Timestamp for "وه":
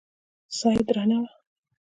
1.21-1.29